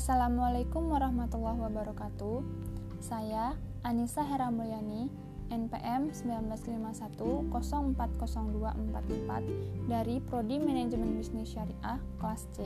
[0.00, 2.40] Assalamualaikum warahmatullahi wabarakatuh.
[3.04, 3.52] Saya
[3.84, 5.12] Anissa Hera Mulyani,
[5.52, 6.08] NPM
[7.44, 12.64] 1951040244 dari Prodi Manajemen Bisnis Syariah kelas C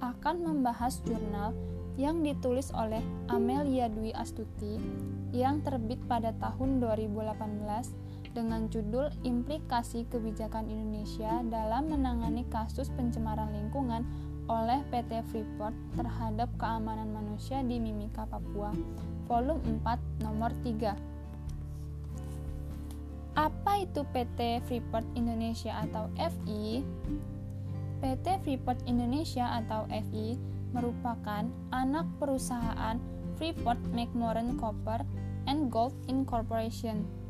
[0.00, 1.52] akan membahas jurnal
[2.00, 4.80] yang ditulis oleh Amelia Dwi Astuti
[5.36, 14.29] yang terbit pada tahun 2018 dengan judul Implikasi Kebijakan Indonesia dalam Menangani Kasus Pencemaran Lingkungan
[14.48, 18.72] oleh PT Freeport terhadap keamanan manusia di Mimika, Papua,
[19.28, 20.94] volume 4 nomor 3.
[23.36, 26.84] Apa itu PT Freeport Indonesia atau FI?
[28.00, 30.40] PT Freeport Indonesia atau FI
[30.72, 32.96] merupakan anak perusahaan
[33.36, 35.04] Freeport McMoran Copper
[35.48, 37.20] and Gold Incorporation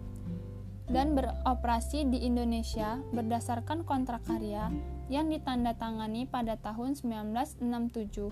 [0.91, 4.67] dan beroperasi di Indonesia berdasarkan kontrak karya
[5.11, 8.31] yang ditandatangani pada tahun 1967.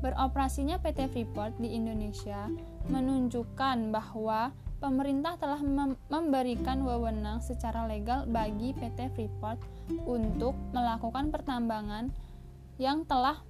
[0.00, 2.48] Beroperasinya PT Freeport di Indonesia
[2.88, 9.60] menunjukkan bahwa pemerintah telah mem memberikan wewenang secara legal bagi PT Freeport
[10.08, 12.08] untuk melakukan pertambangan
[12.80, 13.44] yang telah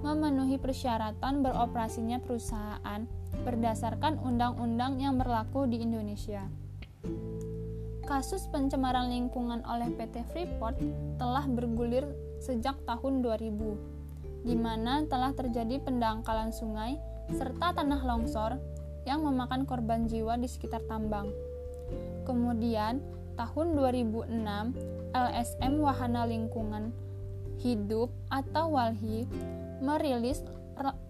[0.00, 3.04] memenuhi persyaratan beroperasinya perusahaan
[3.44, 6.46] berdasarkan undang-undang yang berlaku di Indonesia
[8.08, 10.80] kasus pencemaran lingkungan oleh PT Freeport
[11.20, 12.08] telah bergulir
[12.40, 16.96] sejak tahun 2000, di mana telah terjadi pendangkalan sungai
[17.36, 18.56] serta tanah longsor
[19.04, 21.28] yang memakan korban jiwa di sekitar tambang.
[22.24, 23.04] Kemudian,
[23.36, 26.88] tahun 2006, LSM Wahana Lingkungan
[27.60, 29.28] Hidup atau WALHI
[29.84, 30.40] merilis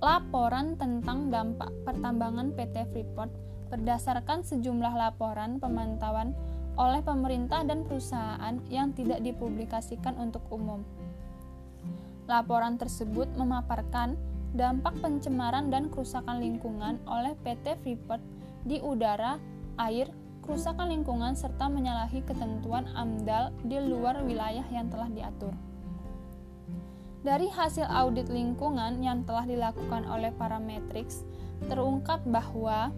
[0.03, 3.31] laporan tentang dampak pertambangan PT Freeport
[3.69, 6.33] berdasarkan sejumlah laporan pemantauan
[6.79, 10.87] oleh pemerintah dan perusahaan yang tidak dipublikasikan untuk umum.
[12.31, 14.15] Laporan tersebut memaparkan
[14.55, 18.23] dampak pencemaran dan kerusakan lingkungan oleh PT Freeport
[18.65, 19.37] di udara,
[19.77, 20.09] air,
[20.47, 25.53] kerusakan lingkungan serta menyalahi ketentuan AMDAL di luar wilayah yang telah diatur.
[27.27, 31.27] Dari hasil audit lingkungan yang telah dilakukan oleh Parametrics,
[31.67, 32.95] terungkap bahwa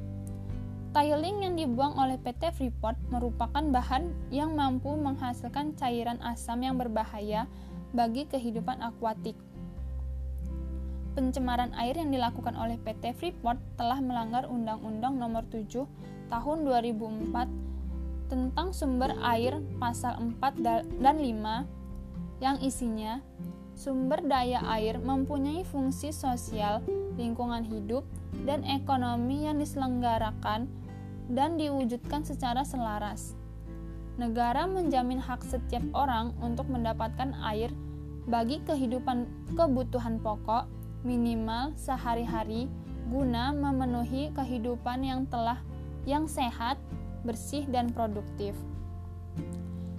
[0.91, 7.47] Tiling yang dibuang oleh PT Freeport merupakan bahan yang mampu menghasilkan cairan asam yang berbahaya
[7.95, 9.39] bagi kehidupan akuatik.
[11.15, 15.87] Pencemaran air yang dilakukan oleh PT Freeport telah melanggar Undang-Undang Nomor 7
[16.27, 20.63] Tahun 2004 tentang sumber air pasal 4
[20.99, 23.23] dan 5 yang isinya
[23.81, 26.85] sumber daya air mempunyai fungsi sosial,
[27.17, 28.05] lingkungan hidup,
[28.45, 30.69] dan ekonomi yang diselenggarakan
[31.33, 33.33] dan diwujudkan secara selaras.
[34.21, 37.73] Negara menjamin hak setiap orang untuk mendapatkan air
[38.29, 39.25] bagi kehidupan
[39.57, 40.69] kebutuhan pokok
[41.01, 42.69] minimal sehari-hari
[43.09, 45.57] guna memenuhi kehidupan yang telah
[46.05, 46.77] yang sehat,
[47.25, 48.53] bersih dan produktif.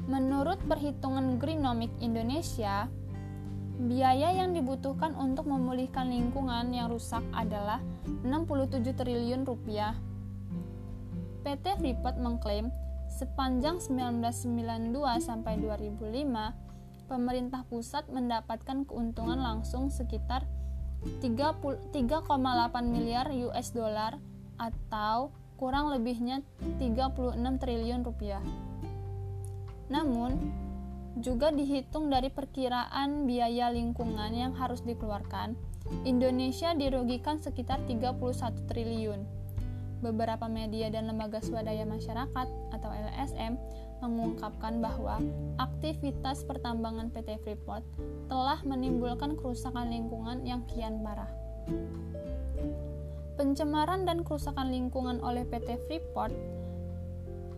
[0.05, 2.85] Menurut perhitungan Greenomik Indonesia,
[3.81, 7.81] biaya yang dibutuhkan untuk memulihkan lingkungan yang rusak adalah
[8.21, 9.97] 67 triliun rupiah
[11.41, 12.69] PT Freeport mengklaim
[13.09, 20.45] sepanjang 1992 sampai 2005 pemerintah pusat mendapatkan keuntungan langsung sekitar
[21.19, 21.97] 3,8
[22.85, 24.21] miliar US dollar
[24.61, 26.45] atau kurang lebihnya
[26.77, 28.41] 36 triliun rupiah.
[29.89, 30.37] Namun,
[31.19, 35.59] juga dihitung dari perkiraan biaya lingkungan yang harus dikeluarkan,
[36.07, 38.15] Indonesia dirugikan sekitar 31
[38.71, 39.21] triliun.
[40.01, 43.59] Beberapa media dan lembaga swadaya masyarakat atau LSM
[44.01, 45.21] mengungkapkan bahwa
[45.61, 47.85] aktivitas pertambangan PT Freeport
[48.25, 51.29] telah menimbulkan kerusakan lingkungan yang kian parah.
[53.37, 56.33] Pencemaran dan kerusakan lingkungan oleh PT Freeport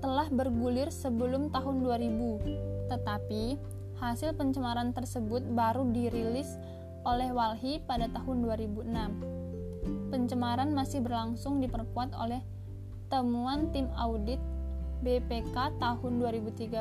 [0.03, 3.59] telah bergulir sebelum tahun 2000, tetapi
[4.01, 6.57] hasil pencemaran tersebut baru dirilis
[7.03, 9.43] oleh Walhi pada tahun 2006
[10.13, 12.39] pencemaran masih berlangsung diperkuat oleh
[13.09, 14.39] temuan tim audit
[15.03, 16.71] BPK tahun 2013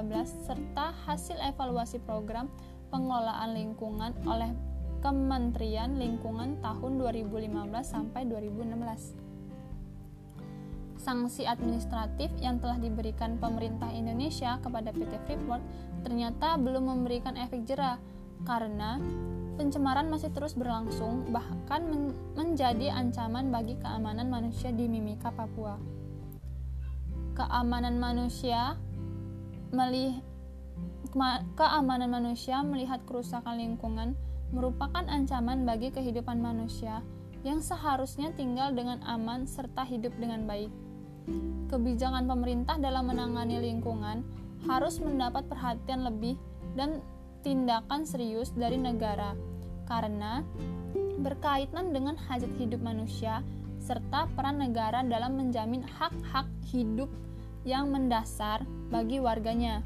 [0.47, 2.47] serta hasil evaluasi program
[2.95, 4.53] pengelolaan lingkungan oleh
[5.03, 7.51] Kementerian Lingkungan tahun 2015
[7.83, 9.19] sampai 2016.
[10.95, 15.59] Sanksi administratif yang telah diberikan pemerintah Indonesia kepada PT Freeport
[16.03, 17.97] ternyata belum memberikan efek jerah
[18.43, 18.99] karena
[19.57, 22.05] pencemaran masih terus berlangsung, bahkan men
[22.35, 25.79] menjadi ancaman bagi keamanan manusia di Mimika, Papua.
[27.33, 28.77] Keamanan manusia
[31.57, 34.13] keamanan manusia melihat kerusakan lingkungan
[34.53, 37.01] merupakan ancaman bagi kehidupan manusia
[37.43, 40.69] yang seharusnya tinggal dengan aman serta hidup dengan baik.
[41.73, 44.23] Kebijakan pemerintah dalam menangani lingkungan
[44.67, 46.39] harus mendapat perhatian lebih
[46.79, 47.03] dan
[47.43, 49.35] tindakan serius dari negara
[49.91, 50.47] karena
[51.23, 53.43] berkaitan dengan hajat hidup manusia
[53.83, 57.11] serta peran negara dalam menjamin hak-hak hidup
[57.67, 59.83] yang mendasar bagi warganya.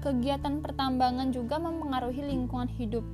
[0.00, 3.04] Kegiatan pertambangan juga mempengaruhi lingkungan hidup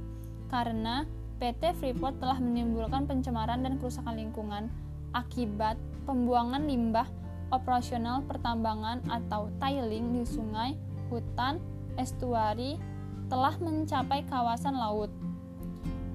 [0.52, 1.08] karena
[1.42, 4.70] PT Freeport telah menimbulkan pencemaran dan kerusakan lingkungan
[5.10, 5.74] akibat
[6.06, 7.08] pembuangan limbah
[7.52, 10.74] operasional pertambangan atau tiling di sungai,
[11.12, 11.60] hutan,
[12.00, 12.80] estuari
[13.28, 15.12] telah mencapai kawasan laut.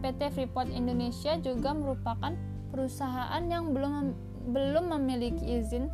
[0.01, 2.33] PT Freeport Indonesia juga merupakan
[2.69, 4.13] perusahaan yang belum
[4.53, 5.89] belum memiliki izin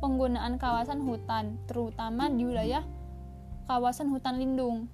[0.00, 2.82] penggunaan kawasan hutan, terutama di wilayah
[3.70, 4.88] kawasan hutan lindung.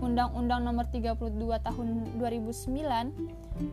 [0.00, 1.88] Undang-Undang Nomor 32 Tahun
[2.20, 3.72] 2009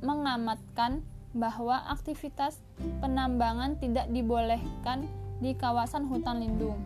[0.00, 1.02] mengamatkan
[1.34, 2.62] bahwa aktivitas
[3.02, 5.10] penambangan tidak dibolehkan
[5.42, 6.78] di kawasan hutan lindung.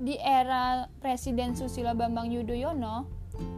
[0.00, 3.06] Di era Presiden Susilo Bambang Yudhoyono,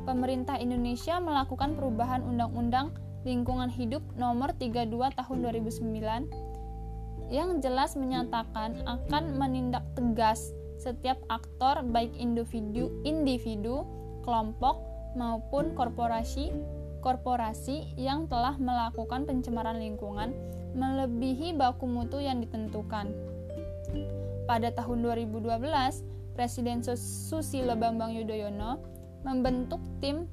[0.05, 2.93] pemerintah Indonesia melakukan perubahan Undang-Undang
[3.25, 6.47] Lingkungan Hidup Nomor 32 Tahun 2009
[7.33, 13.83] yang jelas menyatakan akan menindak tegas setiap aktor baik individu, individu,
[14.23, 14.79] kelompok
[15.17, 16.53] maupun korporasi
[17.07, 20.35] korporasi yang telah melakukan pencemaran lingkungan
[20.75, 23.15] melebihi baku mutu yang ditentukan.
[24.51, 25.39] Pada tahun 2012,
[26.35, 28.83] Presiden Susilo Bambang Yudhoyono
[29.23, 30.27] membentuk tim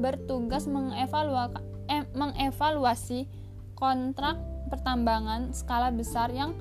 [0.00, 3.28] bertugas eh, mengevaluasi
[3.76, 4.40] kontrak
[4.72, 6.56] pertambangan skala besar yang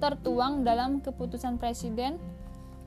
[0.00, 2.16] tertuang dalam keputusan Presiden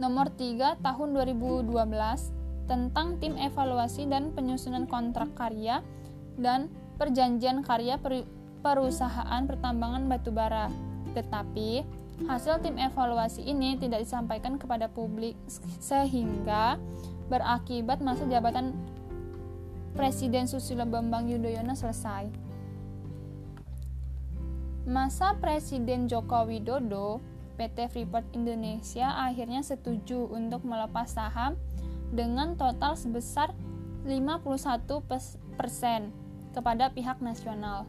[0.02, 2.41] nomor 3 tahun 2012
[2.72, 5.84] tentang tim evaluasi dan penyusunan kontrak karya
[6.40, 8.00] dan perjanjian karya
[8.64, 10.72] perusahaan pertambangan batubara.
[11.12, 11.84] Tetapi
[12.30, 15.34] Hasil tim evaluasi ini tidak disampaikan kepada publik
[15.82, 16.78] sehingga
[17.34, 18.78] berakibat masa jabatan
[19.98, 22.30] Presiden Susilo Bambang Yudhoyono selesai.
[24.86, 27.22] Masa Presiden Joko Widodo,
[27.58, 31.58] PT Freeport Indonesia akhirnya setuju untuk melepas saham
[32.12, 33.56] dengan total sebesar
[34.04, 35.00] 51%
[36.52, 37.88] kepada pihak nasional.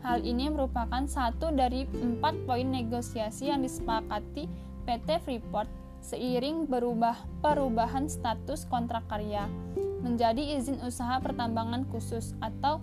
[0.00, 4.46] Hal ini merupakan satu dari empat poin negosiasi yang disepakati
[4.86, 5.68] PT Freeport
[5.98, 9.50] seiring berubah perubahan status kontrak karya
[9.98, 12.78] menjadi izin usaha pertambangan khusus atau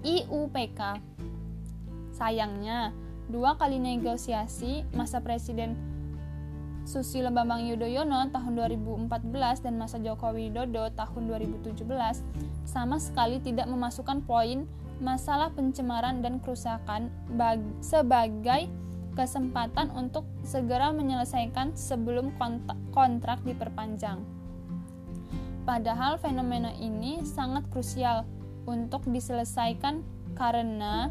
[0.00, 0.80] IUPK.
[2.16, 2.96] Sayangnya,
[3.28, 5.76] dua kali negosiasi masa Presiden
[6.84, 11.80] Susilo Bambang Yudhoyono tahun 2014 dan masa Joko Widodo tahun 2017
[12.68, 14.68] sama sekali tidak memasukkan poin
[15.00, 17.08] masalah pencemaran dan kerusakan
[17.80, 18.68] sebagai
[19.16, 22.36] kesempatan untuk segera menyelesaikan sebelum
[22.92, 24.20] kontrak diperpanjang.
[25.64, 28.28] Padahal fenomena ini sangat krusial
[28.68, 30.04] untuk diselesaikan
[30.36, 31.08] karena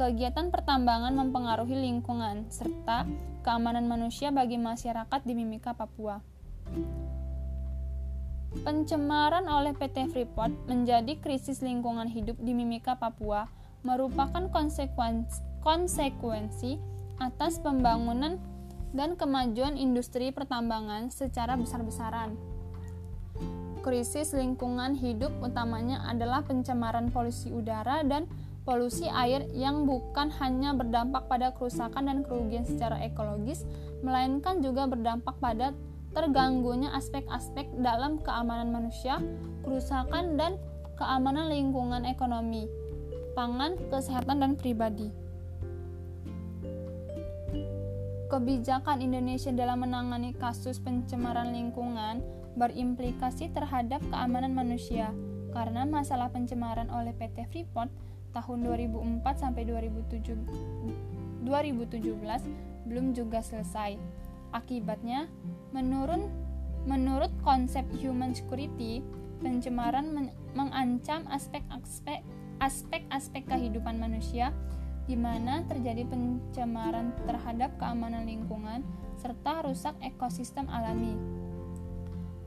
[0.00, 3.04] kegiatan pertambangan mempengaruhi lingkungan serta
[3.40, 6.20] keamanan manusia bagi masyarakat di Mimika, Papua.
[8.66, 13.46] Pencemaran oleh PT Freeport menjadi krisis lingkungan hidup di Mimika, Papua
[13.86, 16.76] merupakan konsekuensi, konsekuensi
[17.20, 18.42] atas pembangunan
[18.90, 22.34] dan kemajuan industri pertambangan secara besar-besaran.
[23.80, 28.28] Krisis lingkungan hidup utamanya adalah pencemaran polusi udara dan
[28.64, 33.64] polusi air yang bukan hanya berdampak pada kerusakan dan kerugian secara ekologis,
[34.04, 35.72] melainkan juga berdampak pada
[36.10, 39.22] terganggunya aspek-aspek dalam keamanan manusia,
[39.62, 40.58] kerusakan dan
[40.98, 42.66] keamanan lingkungan ekonomi,
[43.32, 45.08] pangan, kesehatan dan pribadi.
[48.30, 52.22] Kebijakan Indonesia dalam menangani kasus pencemaran lingkungan
[52.54, 55.10] berimplikasi terhadap keamanan manusia
[55.50, 57.90] karena masalah pencemaran oleh PT Freeport
[58.30, 60.46] tahun 2004 sampai 2017
[62.86, 64.20] belum juga selesai
[64.50, 65.30] Akibatnya,
[65.70, 66.26] menurun,
[66.82, 68.98] menurut konsep human security,
[69.38, 70.26] pencemaran men
[70.58, 72.26] mengancam aspek-aspek
[72.58, 74.50] aspek-aspek kehidupan manusia
[75.06, 78.82] di mana terjadi pencemaran terhadap keamanan lingkungan
[79.22, 81.14] serta rusak ekosistem alami.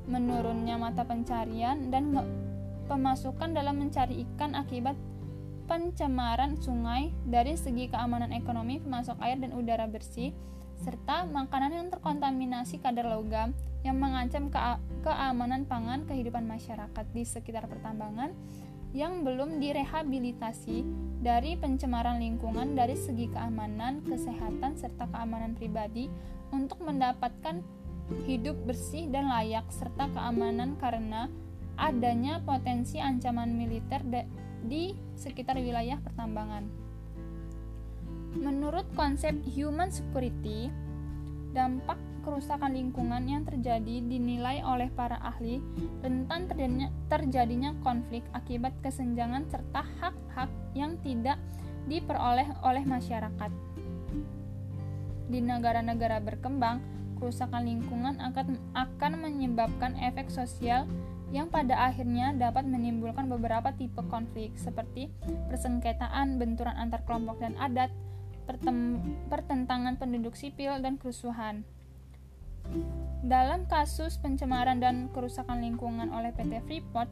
[0.03, 2.11] Menurunnya mata pencarian dan
[2.91, 4.99] pemasukan dalam mencari ikan akibat
[5.65, 10.35] pencemaran sungai dari segi keamanan ekonomi, pemasok air dan udara bersih
[10.83, 13.55] serta makanan yang terkontaminasi kadar logam
[13.87, 14.59] yang mengancam ke
[15.03, 18.35] keamanan pangan kehidupan masyarakat di sekitar pertambangan
[18.93, 20.85] yang belum direhabilitasi
[21.23, 26.11] dari pencemaran lingkungan dari segi keamanan, kesehatan, serta keamanan pribadi
[26.53, 27.63] untuk mendapatkan
[28.29, 31.31] hidup bersih dan layak serta keamanan karena
[31.79, 34.05] adanya potensi ancaman militer
[34.65, 36.65] di sekitar wilayah pertambangan.
[38.33, 40.73] Menurut konsep human security,
[41.53, 45.59] dampak kerusakan lingkungan yang terjadi dinilai oleh para ahli
[46.01, 46.47] rentan
[47.11, 51.37] terjadinya, konflik akibat kesenjangan serta hak-hak yang tidak
[51.85, 53.51] diperoleh oleh masyarakat.
[55.27, 56.79] Di negara-negara berkembang,
[57.19, 58.17] kerusakan lingkungan
[58.73, 60.87] akan menyebabkan efek sosial
[61.33, 65.09] yang pada akhirnya dapat menimbulkan beberapa tipe konflik seperti
[65.49, 67.89] persengketaan, benturan antar kelompok dan adat,
[69.33, 71.65] pertentangan penduduk sipil, dan kerusuhan.
[73.25, 77.09] Dalam kasus pencemaran dan kerusakan lingkungan oleh PT Freeport,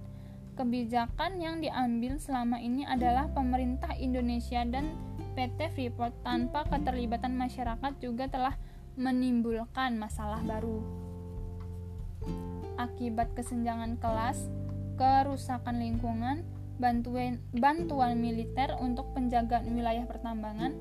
[0.53, 4.93] kebijakan yang diambil selama ini adalah pemerintah Indonesia dan
[5.33, 8.53] PT Freeport tanpa keterlibatan masyarakat juga telah
[8.99, 11.09] menimbulkan masalah baru.
[12.81, 14.50] Akibat kesenjangan kelas,
[14.97, 16.41] kerusakan lingkungan,
[16.81, 20.73] bantuan, bantuan militer untuk penjagaan wilayah pertambangan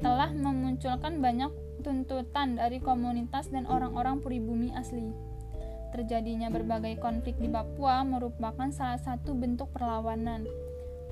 [0.00, 1.52] telah memunculkan banyak
[1.84, 5.12] tuntutan dari komunitas dan orang-orang pribumi asli.
[5.92, 10.48] Terjadinya berbagai konflik di Papua merupakan salah satu bentuk perlawanan,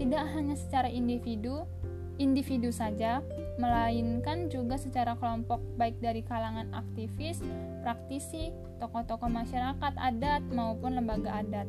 [0.00, 1.68] tidak hanya secara individu,
[2.16, 3.20] individu saja,
[3.60, 7.40] melainkan juga secara kelompok baik dari kalangan aktivis,
[7.80, 11.68] praktisi, tokoh-tokoh masyarakat adat maupun lembaga adat.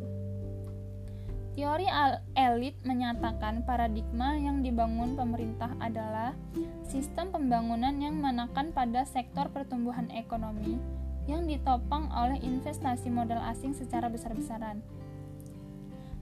[1.58, 1.90] Teori
[2.38, 6.38] elit menyatakan paradigma yang dibangun pemerintah adalah
[6.86, 10.78] sistem pembangunan yang menekan pada sektor pertumbuhan ekonomi
[11.26, 14.86] yang ditopang oleh investasi modal asing secara besar-besaran.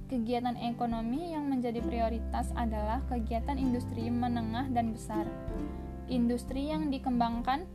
[0.05, 5.25] Kegiatan ekonomi yang menjadi prioritas adalah kegiatan industri menengah dan besar.
[6.05, 7.65] Industri yang dikembangkan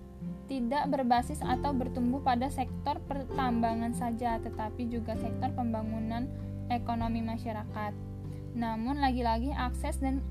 [0.47, 6.31] tidak berbasis atau bertumbuh pada sektor pertambangan saja, tetapi juga sektor pembangunan
[6.71, 7.99] ekonomi masyarakat.
[8.55, 10.23] Namun lagi-lagi akses dan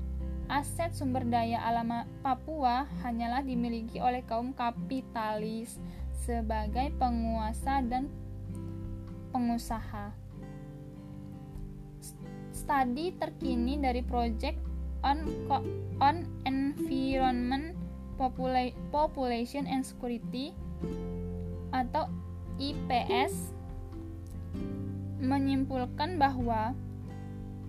[0.48, 5.76] aset sumber daya alam Papua hanyalah dimiliki oleh kaum kapitalis
[6.24, 8.08] sebagai penguasa dan
[9.36, 10.29] pengusaha.
[12.70, 14.54] Studi terkini dari Project
[15.02, 15.26] on,
[15.98, 17.74] on Environment
[18.94, 20.54] Population and Security
[21.74, 22.06] atau
[22.62, 23.58] IPS
[25.18, 26.78] menyimpulkan bahwa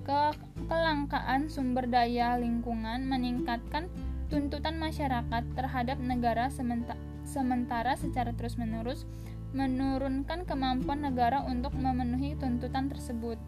[0.05, 0.38] ke
[0.70, 3.89] kelangkaan sumber daya lingkungan meningkatkan
[4.29, 6.93] tuntutan masyarakat terhadap negara sementa
[7.25, 9.10] sementara secara terus-menerus
[9.58, 13.41] menurunkan kemampuan negara untuk memenuhi tuntutan tersebut.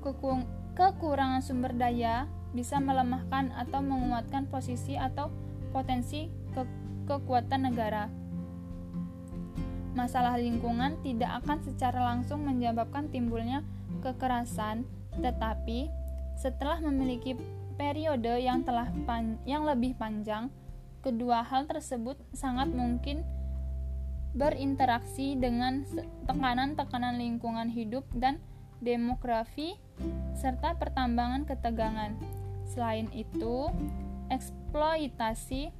[0.00, 5.28] Kekurangan sumber daya bisa melemahkan atau menguatkan posisi atau
[5.70, 6.62] potensi ke
[7.04, 8.08] kekuatan negara.
[9.96, 13.66] Masalah lingkungan tidak akan secara langsung menyebabkan timbulnya
[14.00, 14.86] kekerasan,
[15.18, 15.90] tetapi
[16.38, 17.34] setelah memiliki
[17.74, 20.54] periode yang telah pan yang lebih panjang,
[21.02, 23.26] kedua hal tersebut sangat mungkin
[24.38, 25.82] berinteraksi dengan
[26.30, 28.38] tekanan-tekanan lingkungan hidup dan
[28.78, 29.76] demografi
[30.38, 32.14] serta pertambangan ketegangan.
[32.68, 33.70] Selain itu,
[34.30, 35.72] eksploitasi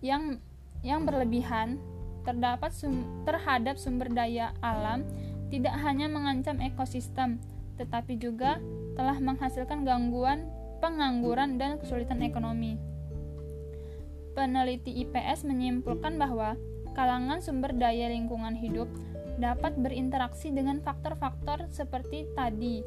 [0.00, 0.40] yang
[0.80, 1.76] yang berlebihan
[2.24, 5.04] terdapat sum terhadap sumber daya alam
[5.52, 7.42] tidak hanya mengancam ekosistem,
[7.76, 8.62] tetapi juga
[8.94, 10.46] telah menghasilkan gangguan
[10.80, 12.80] pengangguran dan kesulitan ekonomi.
[14.32, 16.56] Peneliti IPS menyimpulkan bahwa
[16.96, 18.86] kalangan sumber daya lingkungan hidup
[19.40, 22.84] dapat berinteraksi dengan faktor-faktor seperti tadi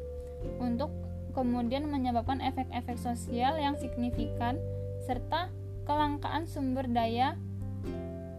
[0.62, 0.92] untuk
[1.34, 4.60] kemudian menyebabkan efek-efek sosial yang signifikan
[5.04, 5.50] serta
[5.84, 7.34] kelangkaan sumber daya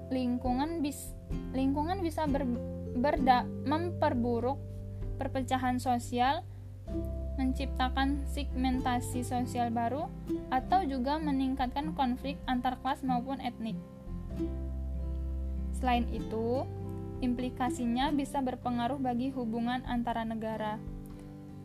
[0.10, 1.12] lingkungan bis
[1.51, 2.45] lingkungan bisa ber,
[2.95, 4.57] berda, memperburuk
[5.15, 6.43] perpecahan sosial,
[7.39, 10.07] menciptakan segmentasi sosial baru,
[10.51, 13.75] atau juga meningkatkan konflik antar kelas maupun etnik.
[15.86, 16.65] Selain itu,
[17.22, 20.82] implikasinya bisa berpengaruh bagi hubungan antara negara.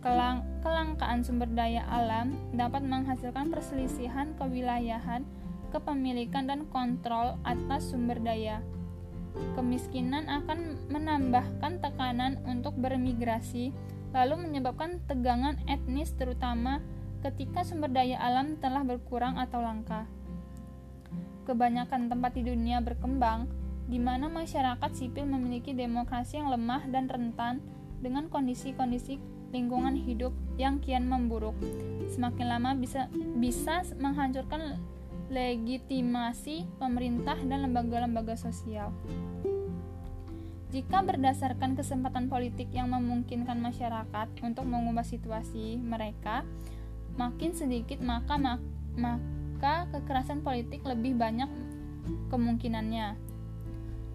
[0.04, 5.24] Kelang kelangkaan sumber daya alam dapat menghasilkan perselisihan kewilayahan
[5.72, 8.60] kepemilikan dan kontrol atas sumber daya.
[9.56, 13.72] Kemiskinan akan menambahkan tekanan untuk bermigrasi,
[14.12, 16.84] lalu menyebabkan tegangan etnis terutama
[17.24, 20.04] ketika sumber daya alam telah berkurang atau langka.
[21.48, 27.64] kebanyakan tempat di dunia berkembang, di mana masyarakat sipil memiliki demokrasi yang lemah dan rentan
[28.00, 29.20] dengan kondisi-kondisi
[29.50, 31.54] lingkungan hidup yang kian memburuk.
[32.10, 34.78] Semakin lama bisa bisa menghancurkan
[35.30, 38.90] legitimasi pemerintah dan lembaga-lembaga sosial.
[40.70, 46.46] Jika berdasarkan kesempatan politik yang memungkinkan masyarakat untuk mengubah situasi mereka,
[47.18, 51.50] makin sedikit maka maka kekerasan politik lebih banyak
[52.30, 53.29] kemungkinannya.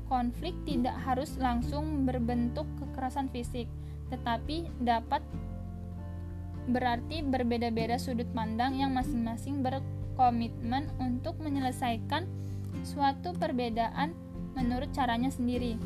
[0.05, 3.65] Konflik tidak harus langsung berbentuk kekerasan fisik,
[4.13, 5.25] tetapi dapat
[6.69, 12.25] berarti berbeda-beda sudut pandang yang masing-masing berkomitmen untuk menyelesaikan
[12.85, 14.13] suatu perbedaan
[14.53, 15.77] menurut caranya sendiri.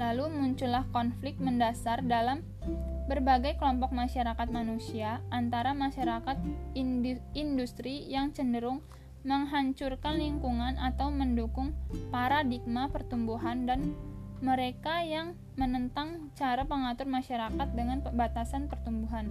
[0.00, 2.40] Lalu muncullah konflik mendasar dalam
[3.06, 6.36] berbagai kelompok masyarakat manusia antara masyarakat
[7.36, 8.80] industri yang cenderung
[9.22, 11.70] menghancurkan lingkungan atau mendukung
[12.10, 13.94] paradigma pertumbuhan dan
[14.42, 19.30] mereka yang menentang cara pengatur masyarakat dengan batasan pertumbuhan.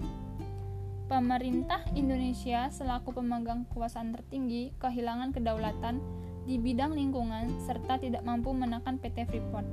[1.12, 6.00] Pemerintah Indonesia selaku pemegang kekuasaan tertinggi kehilangan kedaulatan
[6.48, 9.68] di bidang lingkungan serta tidak mampu menekan PT Freeport.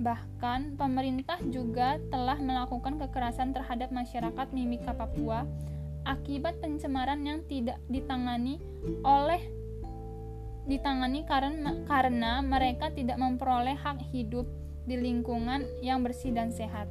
[0.00, 5.44] Bahkan, pemerintah juga telah melakukan kekerasan terhadap masyarakat Mimika Papua
[6.02, 8.58] akibat pencemaran yang tidak ditangani
[9.06, 9.42] oleh
[10.66, 14.46] ditangani karena karena mereka tidak memperoleh hak hidup
[14.86, 16.90] di lingkungan yang bersih dan sehat.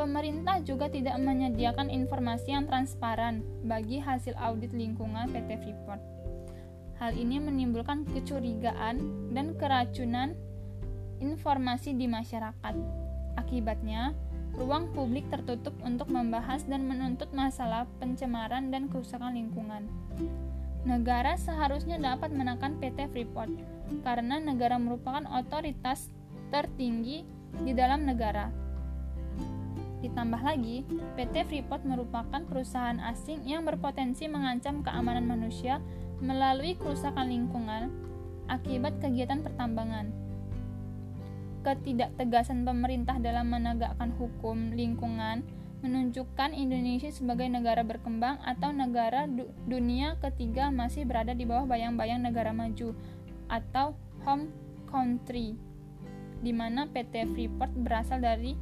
[0.00, 6.00] Pemerintah juga tidak menyediakan informasi yang transparan bagi hasil audit lingkungan PT Freeport.
[6.96, 8.96] Hal ini menimbulkan kecurigaan
[9.36, 10.32] dan keracunan
[11.20, 12.74] informasi di masyarakat.
[13.36, 14.16] Akibatnya,
[14.58, 19.86] ruang publik tertutup untuk membahas dan menuntut masalah pencemaran dan kerusakan lingkungan.
[20.82, 23.52] Negara seharusnya dapat menekan PT Freeport
[24.00, 26.08] karena negara merupakan otoritas
[26.48, 27.22] tertinggi
[27.62, 28.48] di dalam negara.
[30.00, 30.80] Ditambah lagi,
[31.20, 35.84] PT Freeport merupakan perusahaan asing yang berpotensi mengancam keamanan manusia
[36.24, 37.92] melalui kerusakan lingkungan
[38.48, 40.29] akibat kegiatan pertambangan
[41.60, 45.44] ketidaktegasan pemerintah dalam menegakkan hukum lingkungan
[45.80, 52.20] menunjukkan Indonesia sebagai negara berkembang atau negara du dunia ketiga masih berada di bawah bayang-bayang
[52.20, 52.92] negara maju
[53.48, 53.96] atau
[54.28, 54.52] home
[54.92, 55.56] country
[56.40, 58.56] di mana PT Freeport berasal dari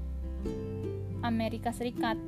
[1.22, 2.18] Amerika Serikat.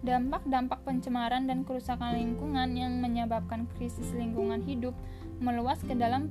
[0.00, 4.96] Dampak-dampak pencemaran dan kerusakan lingkungan yang menyebabkan krisis lingkungan hidup
[5.42, 6.30] meluas ke dalam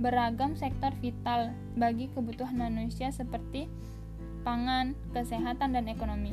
[0.00, 3.68] beragam sektor vital bagi kebutuhan manusia seperti
[4.40, 6.32] pangan, kesehatan, dan ekonomi.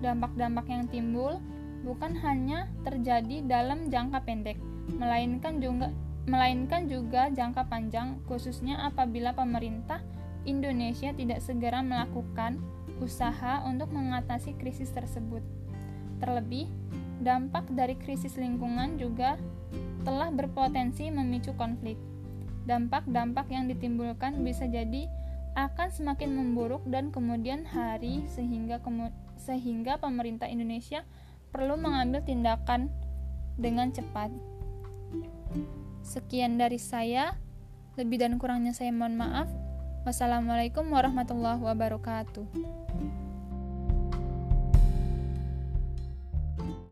[0.00, 1.36] Dampak-dampak yang timbul
[1.84, 4.56] bukan hanya terjadi dalam jangka pendek,
[4.96, 5.92] melainkan juga
[6.28, 10.04] melainkan juga jangka panjang, khususnya apabila pemerintah
[10.44, 12.60] Indonesia tidak segera melakukan
[13.00, 15.40] usaha untuk mengatasi krisis tersebut.
[16.20, 16.68] Terlebih,
[17.24, 19.40] dampak dari krisis lingkungan juga
[20.02, 21.98] telah berpotensi memicu konflik.
[22.68, 25.08] Dampak-dampak yang ditimbulkan bisa jadi
[25.56, 31.02] akan semakin memburuk dan kemudian hari sehingga kemu sehingga pemerintah Indonesia
[31.50, 32.92] perlu mengambil tindakan
[33.58, 34.30] dengan cepat.
[36.04, 37.34] Sekian dari saya.
[37.98, 39.50] Lebih dan kurangnya saya mohon maaf.
[40.06, 42.46] Wassalamualaikum warahmatullahi wabarakatuh.